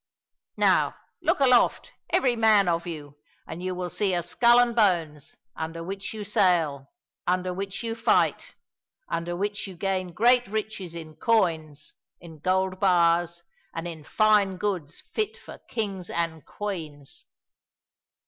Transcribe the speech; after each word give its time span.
"Now 0.57 0.95
look 1.21 1.39
aloft, 1.39 1.91
every 2.09 2.35
man 2.35 2.67
of 2.67 2.87
you, 2.87 3.19
and 3.45 3.61
you 3.61 3.75
will 3.75 3.91
see 3.91 4.15
a 4.15 4.23
skull 4.23 4.57
and 4.59 4.75
bones, 4.75 5.35
under 5.55 5.83
which 5.83 6.11
you 6.11 6.23
sail, 6.23 6.87
under 7.27 7.53
which 7.53 7.83
you 7.83 7.93
fight, 7.93 8.55
under 9.07 9.35
which 9.35 9.67
you 9.67 9.75
gain 9.77 10.11
great 10.11 10.47
riches 10.47 10.95
in 10.95 11.17
coins, 11.17 11.93
in 12.19 12.39
golden 12.39 12.79
bars, 12.79 13.43
and 13.75 13.87
in 13.87 14.03
fine 14.03 14.57
goods 14.57 15.03
fit 15.13 15.37
for 15.37 15.59
kings 15.69 16.09
and 16.09 16.47
queens!" 16.47 17.25